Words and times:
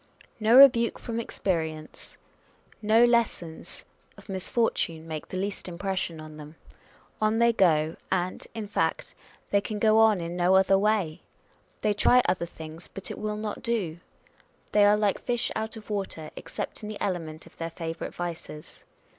No 0.39 0.57
rebuke 0.57 0.97
from 0.97 1.19
experience, 1.19 2.17
no 2.81 3.05
lessons 3.05 3.85
of 4.17 4.27
On 4.27 4.33
Personal 4.35 4.39
Character. 4.71 4.87
337 4.87 5.05
misfortune, 5.05 5.07
make 5.07 5.27
the 5.27 5.37
least 5.37 5.67
impression 5.69 6.19
on 6.19 6.37
them. 6.37 6.55
On 7.21 7.37
they 7.37 7.53
go; 7.53 7.95
and, 8.11 8.47
in 8.55 8.67
fact, 8.67 9.13
they 9.51 9.61
can 9.61 9.77
go 9.77 9.99
on 9.99 10.19
in 10.19 10.35
no 10.35 10.55
other 10.55 10.79
way. 10.79 11.21
They 11.81 11.93
try 11.93 12.23
other 12.27 12.47
things, 12.47 12.87
but 12.87 13.11
it 13.11 13.19
will 13.19 13.37
not 13.37 13.61
do. 13.61 13.99
They 14.71 14.85
are 14.85 14.97
like 14.97 15.19
fish 15.21 15.51
out 15.55 15.77
of 15.77 15.91
water, 15.91 16.31
except 16.35 16.81
in 16.81 16.89
the 16.89 16.99
element 16.99 17.45
of 17.45 17.55
their 17.59 17.69
favourite 17.69 18.15
vices. 18.15 18.83